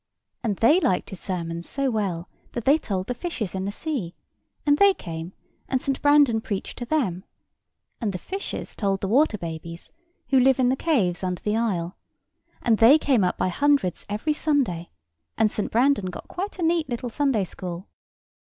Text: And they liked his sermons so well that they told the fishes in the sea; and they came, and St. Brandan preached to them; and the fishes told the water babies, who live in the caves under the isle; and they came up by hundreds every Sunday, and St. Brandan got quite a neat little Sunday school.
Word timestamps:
And 0.43 0.57
they 0.57 0.79
liked 0.79 1.11
his 1.11 1.19
sermons 1.19 1.69
so 1.69 1.91
well 1.91 2.27
that 2.53 2.65
they 2.65 2.79
told 2.79 3.05
the 3.05 3.13
fishes 3.13 3.53
in 3.53 3.65
the 3.65 3.71
sea; 3.71 4.15
and 4.65 4.79
they 4.79 4.95
came, 4.95 5.33
and 5.69 5.79
St. 5.79 6.01
Brandan 6.01 6.41
preached 6.41 6.79
to 6.79 6.87
them; 6.87 7.23
and 8.01 8.11
the 8.11 8.17
fishes 8.17 8.73
told 8.75 9.01
the 9.01 9.07
water 9.07 9.37
babies, 9.37 9.91
who 10.29 10.39
live 10.39 10.57
in 10.57 10.69
the 10.69 10.75
caves 10.75 11.23
under 11.23 11.43
the 11.43 11.55
isle; 11.55 11.97
and 12.63 12.79
they 12.79 12.97
came 12.97 13.23
up 13.23 13.37
by 13.37 13.49
hundreds 13.49 14.03
every 14.09 14.33
Sunday, 14.33 14.89
and 15.37 15.51
St. 15.51 15.71
Brandan 15.71 16.05
got 16.07 16.27
quite 16.27 16.57
a 16.57 16.63
neat 16.63 16.89
little 16.89 17.11
Sunday 17.11 17.43
school. 17.43 17.87